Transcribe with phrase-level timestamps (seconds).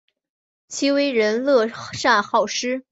[0.67, 2.79] 其为人乐善好施。